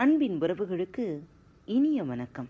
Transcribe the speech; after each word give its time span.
அன்பின் 0.00 0.38
உறவுகளுக்கு 0.40 1.20
இனிய 1.66 2.04
வணக்கம். 2.04 2.48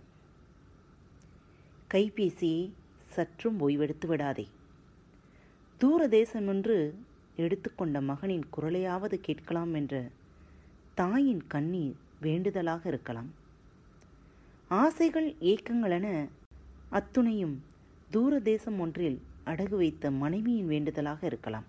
கைபேசியை 1.91 2.71
சற்றும் 3.03 3.69
ஓய்வெடுத்து 3.69 4.07
விடாதே. 4.07 4.49
தூர 5.79 6.09
தேசமொன்று 6.09 6.95
எடுத்துக்கொண்ட 7.37 8.01
மகனின் 8.01 8.45
குரலையாவது 8.57 9.15
கேட்கலாம் 9.15 9.75
என்ற 9.75 10.09
தாயின் 10.95 11.47
கண்ணீர் 11.47 11.97
வேண்டுதலாக 12.21 12.89
இருக்கலாம். 12.89 13.31
ஆசைகள் 14.69 15.33
ஏக்கங்களென 15.33 16.29
அத்துணையும் 16.93 17.57
தூர 18.11 18.41
தேசம் 18.41 18.81
ஒன்றில் 18.81 19.21
அடகு 19.47 19.77
வைத்த 19.77 20.11
மனைவியின் 20.11 20.67
வேண்டுதலாக 20.67 21.27
இருக்கலாம். 21.27 21.65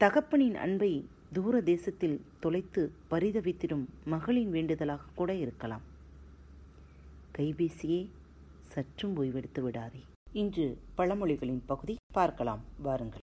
தகப்பனின் 0.00 0.54
அன்பை 0.54 1.08
தூர 1.32 1.60
தேசத்தில் 1.60 2.24
தொலைத்து 2.40 2.92
பரிதவித்திடும் 3.10 3.84
மகளின் 4.04 4.50
வேண்டுதலாக 4.50 5.02
கூட 5.14 5.34
இருக்கலாம். 5.34 5.80
கைபேசியே 7.38 8.08
சற்றும் 8.60 9.22
ஓய்வெடுத்து 9.22 9.60
விடாதே. 9.60 10.00
இன்று 10.32 10.78
பழமொழிகளின் 10.98 11.62
பகுதி 11.66 11.96
பார்க்கலாம். 12.12 12.60
வாருங்கள். 12.78 13.20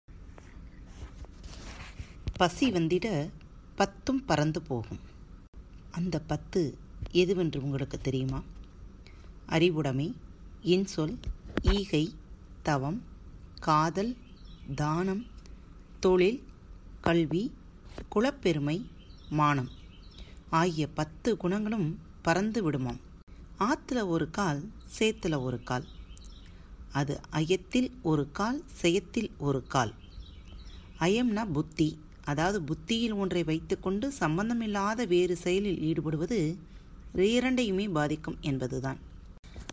பசி 2.37 2.71
வந்திட 2.71 3.29
பத்தும் 3.75 4.25
பறந்து 4.25 4.61
போகும். 4.61 4.99
அந்த 5.91 6.19
பத்து 6.19 6.77
எதுவென்று 7.11 7.57
உங்களுக்கு 7.57 7.97
தெரியுமா? 7.97 8.43
அறிவுடைமை 9.45 10.15
இன்சொல் 10.63 11.17
ஈகை 11.61 12.13
தவம் 12.61 13.01
காதல் 13.59 14.15
தானம் 14.75 15.25
தொழில் 15.99 16.43
கல்வி 17.01 17.51
குலப்பெருமை 18.15 18.77
மானம் 19.29 19.69
ஆகிய 20.49 20.87
பத்து 20.87 21.37
குணங்களும் 21.37 21.87
பறந்து 22.21 22.71
விடுமாம். 22.71 22.99
ஆத்துல 23.59 24.07
ஒரு 24.07 24.29
கால் 24.29 24.69
சேத்துல 24.99 25.41
ஒரு 25.41 25.63
கால். 25.63 25.85
அது 26.91 27.19
அயத்தில் 27.31 27.91
ஒரு 28.01 28.31
கால் 28.31 28.63
செயத்தில் 28.81 29.29
ஒரு 29.37 29.63
கால். 29.67 29.93
அயம்னா 30.99 31.51
புத்தி. 31.51 31.89
அதாவது 32.25 32.61
புத்தியில் 32.61 33.13
ஒன்றை 33.13 33.43
வைத்துக்கொண்டு 33.43 34.11
சம்பந்தமில்லாத 34.11 35.05
வேறு 35.05 35.35
செயலில் 35.35 35.81
ஈடுபடுவது 35.81 36.39
இரண்டையுமே 37.33 37.87
பாதிக்கும் 37.87 38.37
என்பதுதான். 38.41 38.99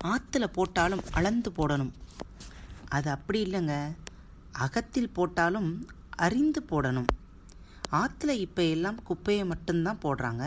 ஆற்றுல 0.04 0.46
போட்டாலும் 0.46 1.04
அளந்து 1.12 1.50
போடணும். 1.50 1.92
அது 2.88 3.10
அப்படி 3.10 3.44
இல்லைங்க. 3.44 3.74
அகத்தில் 4.52 5.10
போட்டாலும் 5.10 5.70
அறிந்து 6.16 6.60
போடணும். 6.70 7.08
ஆற்றுல 7.96 8.32
இப்போ 8.46 8.62
எல்லாம் 8.62 8.98
குப்பையை 9.02 9.44
மட்டும்தான் 9.44 10.02
போடுறாங்க. 10.02 10.44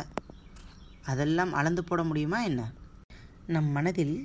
அதெல்லாம் 1.04 1.52
அளந்து 1.54 1.84
போட 1.84 2.04
முடியுமா 2.04 2.44
என்ன? 2.44 2.62
நம் 3.48 3.70
மனதில் 3.72 4.16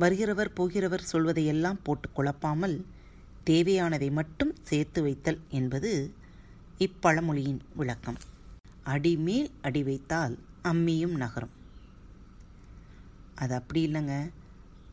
வருகிறவர் 0.00 0.50
போகிறவர் 0.58 1.10
சொல்வதையெல்லாம் 1.12 1.78
போட்டு 1.82 2.08
குழப்பாமல் 2.16 2.76
தேவையானதை 3.46 4.10
மட்டும் 4.10 4.52
சேர்த்து 4.62 5.02
வைத்தல் 5.02 5.40
என்பது 5.48 5.90
இப்பழமொழியின் 6.78 7.60
விளக்கம். 7.76 8.18
அடிமேல் 8.84 9.50
அடி 9.62 9.82
வைத்தால் 9.82 10.34
அம்மியும் 10.64 11.16
நகரும். 11.16 11.54
அது 13.34 13.54
அப்படி 13.54 13.80
இல்லைங்க. 13.86 14.16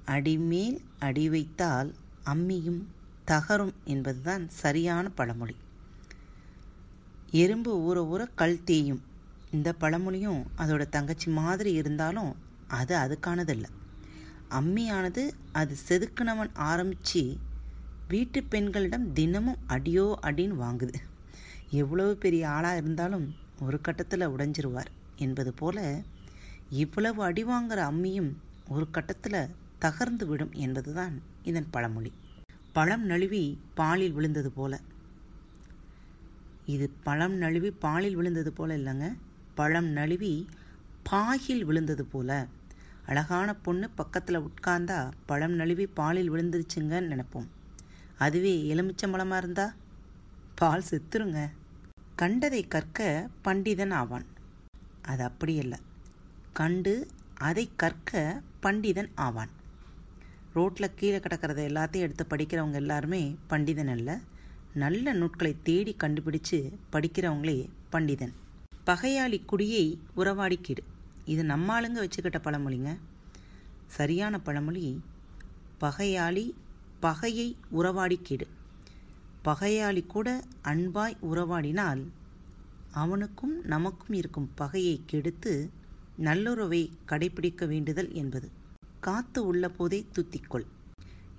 அடிமேல் 0.05 0.77
அடி 0.99 1.29
வைத்தால் 1.29 1.89
அம்மியும் 2.25 2.81
தகரும் 3.25 3.73
என்பதுதான் 3.85 4.45
சரியான 4.49 5.09
பழமொழி. 5.09 5.55
எறும்பு 7.31 7.71
ஊற 7.79 7.97
ஊற 8.13 8.27
கல் 8.35 8.63
தேயும். 8.63 9.01
இந்த 9.51 9.73
பழமொழியும் 9.73 10.45
அதோட 10.57 10.89
தங்கச்சி 10.89 11.31
மாதிரி 11.31 11.71
இருந்தாலும் 11.73 12.35
அது 12.67 12.97
அதுக்கானதில்லை. 12.97 13.69
அம்மியானது 14.49 15.29
அது 15.51 15.75
செதுக்குனவன் 15.89 16.53
ஆரம்பித்து 16.53 17.37
வீட்டு 18.07 18.43
பெண்களிடம் 18.43 19.13
தினமும் 19.13 19.57
அடியோ 19.67 20.19
அடின்னு 20.21 20.55
வாங்குது. 20.65 20.93
எவ்வளவு 21.69 22.15
பெரிய 22.15 22.49
ஆளாக 22.49 22.77
இருந்தாலும் 22.77 23.35
ஒரு 23.59 23.81
கட்டத்தில் 23.81 24.29
உடைஞ்சிருவார் 24.29 24.91
என்பது 25.15 25.53
போல 25.53 26.01
இவ்வளவு 26.69 27.23
அடி 27.23 27.45
வாங்குற 27.45 27.79
அம்மியும் 27.91 28.31
ஒரு 28.67 28.91
கட்டத்தில் 28.91 29.49
தகர்ந்து 29.81 30.25
விடும் 30.25 30.51
என்பதுதான் 30.51 31.21
இதன் 31.43 31.69
பழமொழி. 31.71 32.13
பழம் 32.73 33.05
நழுவி 33.05 33.57
பாலில் 33.73 34.11
விழுந்தது 34.11 34.51
போல. 34.51 34.79
இது 36.73 36.85
பழம் 37.03 37.35
நழுவி 37.35 37.71
பாலில் 37.83 38.15
விழுந்தது 38.15 38.51
போல 38.53 38.77
இல்லைங்க. 38.77 39.05
பழம் 39.55 39.89
நழுவி 39.89 40.33
பாகில் 41.03 41.63
விழுந்தது 41.63 42.05
போல. 42.05 42.31
அழகான 43.05 43.49
பொண்ணு 43.65 43.89
பக்கத்தில் 43.89 44.43
உட்கார்ந்தா 44.47 44.97
பழம் 45.25 45.55
நழுவி 45.61 45.85
பாலில் 45.99 46.31
விழுந்துருச்சுங்கன்னு 46.33 47.11
நினைப்போம். 47.13 47.47
அதுவே 48.17 48.53
எலுமிச்சம்பழமாக 48.73 49.37
இருந்தா? 49.37 49.67
பால் 50.55 50.87
செத்துருங்க. 50.89 51.41
கண்டதை 52.15 52.61
கற்க 52.67 52.99
பண்டிதன் 53.45 53.93
ஆவான். 53.93 54.27
அது 55.03 55.23
அப்படி 55.23 55.53
இல்லை 55.55 55.79
கண்டு 56.53 56.93
அதை 57.47 57.65
கற்க 57.75 58.11
பண்டிதன் 58.63 59.11
ஆவான். 59.25 59.51
ரோட்டில் 60.53 60.95
கீழே 60.95 61.17
கிடக்கிறத 61.17 61.59
எல்லாத்தையும் 61.69 62.05
எடுத்து 62.07 62.23
படிக்கிறவங்க 62.25 62.73
எல்லாருமே 62.73 63.21
பண்டிதன் 63.49 63.91
அல்ல. 63.95 64.09
நல்ல 64.75 65.13
நூட்களை 65.13 65.55
தேடி 65.63 65.95
கண்டுபிடிச்சு 65.97 66.57
படிக்கிறவங்களே 66.93 67.55
பண்டிதன். 67.91 68.33
பகையாளி 68.85 69.45
குடியை 69.45 69.85
உறவாடிக்கிடு 70.15 70.83
இது 71.25 71.43
நம்ம 71.43 71.81
ஆளுங்க 71.81 71.99
வச்சுக்கிட்ட 72.03 72.39
பழமொழிங்க. 72.43 72.91
சரியான 73.87 74.39
பழமொழி 74.39 75.01
பகையாளி 75.81 76.45
பகையை 76.99 77.55
உறவாடிக்கிடு 77.71 78.47
பகையாளி 79.45 80.05
கூட 80.05 80.43
அன்பாய் 80.63 81.17
உறவாடினால் 81.21 82.03
அவனுக்கும் 82.91 83.65
நமக்கும் 83.65 84.15
இருக்கும் 84.15 84.49
பகையை 84.55 85.01
கெடுத்து 85.05 85.53
நல்லுறவை 86.17 86.89
கடைபிடிக்க 87.07 87.67
வேண்டுதல் 87.67 88.13
என்பது. 88.13 88.47
காத்து 88.99 89.45
உள்ள 89.45 89.69
போதே 89.69 90.05
துத்திக்கொள். 90.15 90.65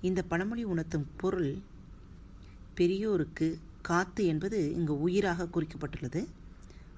இந்த 0.01 0.21
பழமொழி 0.21 0.63
உணர்த்தும் 0.63 1.07
பொருள் 1.17 1.51
பெரியோருக்கு 2.77 3.47
காத்து 3.81 4.25
என்பது 4.25 4.73
இங்கு 4.73 5.01
உயிராக 5.01 5.47
குறிக்கப்பட்டுள்ளது. 5.53 6.27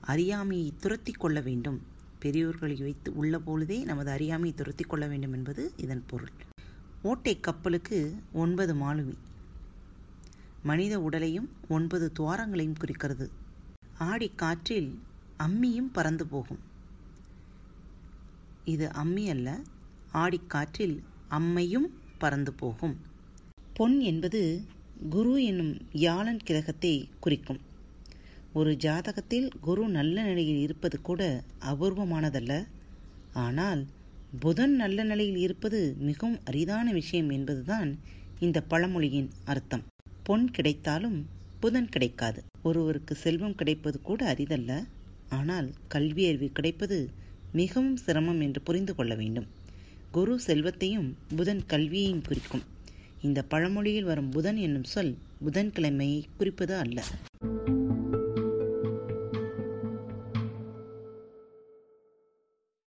அறியாமையை 0.02 0.74
துரத்தி 0.80 1.12
கொள்ள 1.12 1.42
வேண்டும். 1.42 1.80
பெரியோர்களை 2.22 2.82
வைத்து 2.82 3.16
உள்ள 3.16 3.40
பொழுதே 3.40 3.84
நமது 3.84 4.12
அறியாமையை 4.12 4.58
துரத்தி 4.58 4.84
கொள்ள 4.84 5.08
வேண்டும் 5.08 5.34
என்பது 5.34 5.74
இதன் 5.78 6.04
பொருள். 6.08 6.32
ஓட்டை 7.02 7.40
கப்பலுக்கு 7.40 8.16
ஒன்பது 8.34 8.74
மாலுமி. 8.74 9.16
மனித 10.64 11.00
உடலையும் 11.00 11.50
ஒன்பது 11.70 12.12
துவாரங்களையும் 12.20 12.80
குறிக்கிறது. 12.80 13.32
ஆடி 14.00 14.32
காற்றில் 14.36 15.00
அம்மியும் 15.40 15.90
பறந்து 15.94 16.28
போகும். 16.28 16.60
இது 18.66 18.92
அம்மி 18.94 19.30
அல்ல 19.30 19.60
ஆடிக்காற்றில் 20.14 21.04
அம்மையும் 21.32 21.88
பறந்து 22.18 22.54
போகும். 22.54 22.96
பொன் 23.74 24.00
என்பது 24.00 24.42
குரு 25.10 25.44
என்னும் 25.44 25.72
யாழன் 25.92 26.40
கிரகத்தை 26.44 27.10
குறிக்கும். 27.20 27.60
ஒரு 28.54 28.78
ஜாதகத்தில் 28.78 29.48
குரு 29.62 29.88
நல்ல 29.88 30.24
நிலையில் 30.24 30.60
இருப்பது 30.60 31.02
கூட 31.02 31.44
அபூர்வமானதல்ல. 31.66 32.68
ஆனால் 33.34 33.86
புதன் 34.40 34.76
நல்ல 34.76 35.04
நிலையில் 35.04 35.38
இருப்பது 35.38 35.96
மிகவும் 36.00 36.40
அரிதான 36.46 36.92
விஷயம் 36.92 37.30
என்பதுதான் 37.30 38.00
இந்த 38.40 38.62
பழமொழியின் 38.62 39.30
அர்த்தம். 39.46 39.84
பொன் 40.24 40.52
கிடைத்தாலும் 40.52 41.26
புதன் 41.60 41.90
கிடைக்காது. 41.90 42.42
ஒருவருக்கு 42.64 43.16
செல்வம் 43.16 43.56
கிடைப்பது 43.56 44.02
கூட 44.02 44.34
அரிதல்ல. 44.34 44.84
ஆனால் 45.30 45.74
கல்வி 45.88 46.28
அறிவு 46.28 46.50
கிடைப்பது 46.52 47.10
மிகவும் 47.52 47.96
சிரமம் 47.96 48.42
என்று 48.42 48.62
புரிந்து 48.62 48.96
கொள்ள 48.96 49.16
வேண்டும். 49.16 49.48
குரு 50.12 50.40
செல்வத்தையும் 50.40 51.18
புதன் 51.36 51.66
கல்வியையும் 51.66 52.22
குறிக்கும். 52.22 52.72
இந்த 53.28 53.42
பழமொழியில் 53.44 54.04
வரும் 54.04 54.30
புதன் 54.30 54.58
என்னும் 54.58 54.90
சொல் 54.94 55.12
புதன்கிழமையை 55.46 56.24
குறிப்பது 56.38 56.74
அல்ல. 56.76 57.00